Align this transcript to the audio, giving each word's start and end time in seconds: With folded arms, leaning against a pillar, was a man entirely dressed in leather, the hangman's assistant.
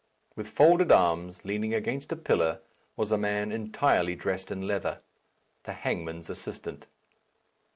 With 0.35 0.47
folded 0.47 0.91
arms, 0.91 1.45
leaning 1.45 1.75
against 1.75 2.11
a 2.11 2.15
pillar, 2.15 2.61
was 2.95 3.11
a 3.11 3.19
man 3.19 3.51
entirely 3.51 4.15
dressed 4.15 4.49
in 4.49 4.63
leather, 4.65 5.01
the 5.65 5.73
hangman's 5.73 6.27
assistant. 6.27 6.87